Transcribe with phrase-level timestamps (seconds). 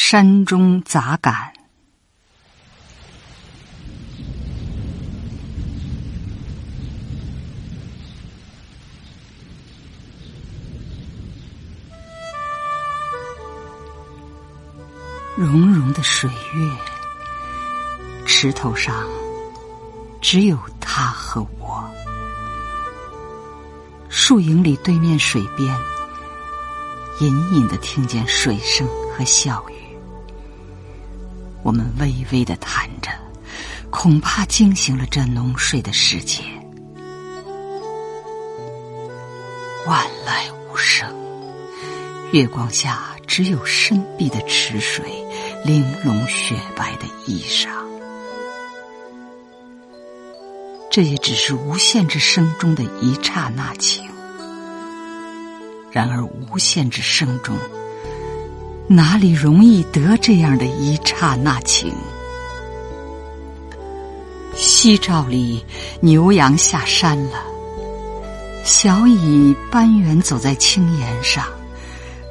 [0.00, 1.52] 山中杂感。
[15.36, 16.70] 融融的水月，
[18.24, 19.04] 池头上
[20.22, 21.84] 只有他和我。
[24.08, 25.76] 树影里，对面水边，
[27.20, 29.87] 隐隐的听见水声和笑语。
[31.62, 33.10] 我们微微的谈着，
[33.90, 36.42] 恐怕惊醒了这浓睡的世界。
[39.86, 41.08] 万籁无声，
[42.32, 45.04] 月光下只有深碧的池水。
[45.64, 47.68] 玲珑雪白的衣裳，
[50.88, 54.08] 这也只是无限之声中的一刹那情。
[55.90, 57.58] 然而无限之声中，
[58.90, 61.92] 哪里容易得这样的一刹那情？
[64.56, 65.62] 夕照里，
[66.00, 67.42] 牛羊下山了，
[68.64, 71.44] 小蚁搬圆走在青岩上。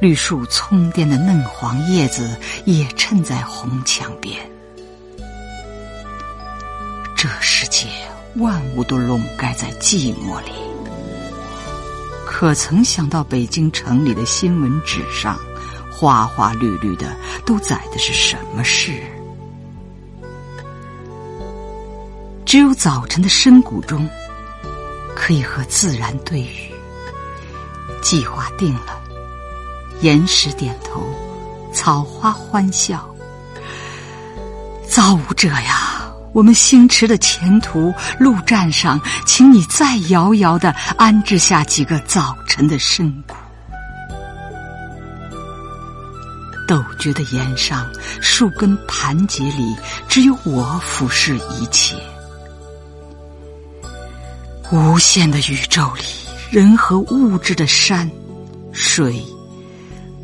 [0.00, 4.34] 绿树葱颠的嫩黄叶子也衬在红墙边。
[7.14, 7.86] 这世界
[8.36, 10.52] 万物都笼盖在寂寞里，
[12.24, 15.38] 可曾想到北京城里的新闻纸上，
[15.98, 17.16] 花花绿绿的
[17.46, 18.92] 都载的是什么事？
[22.44, 24.06] 只有早晨的深谷中，
[25.14, 26.70] 可以和自然对语。
[28.02, 29.00] 计划定了。
[30.02, 31.02] 岩石点头，
[31.72, 33.08] 草花欢笑。
[34.86, 43.34] 造物者呀，我们星驰的前途路站上，请你再遥遥的安置下几个早晨的深谷。
[46.66, 47.88] 陡绝的岩上，
[48.20, 49.76] 树根盘结里，
[50.08, 51.96] 只有我俯视一切。
[54.72, 56.02] 无限的宇宙里，
[56.50, 58.10] 人和物质的山
[58.72, 59.22] 水。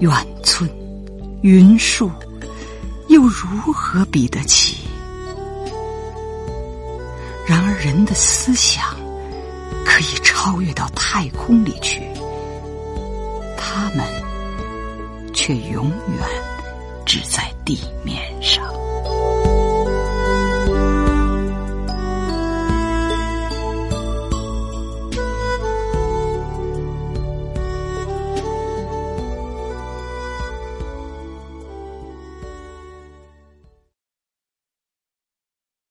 [0.00, 0.68] 远村、
[1.42, 2.10] 云树，
[3.08, 4.76] 又如何比得起？
[7.46, 8.84] 然而，人的思想
[9.86, 12.02] 可以超越到太空里去，
[13.56, 14.04] 他们
[15.46, 16.26] 却永远
[17.04, 18.83] 只在地面上。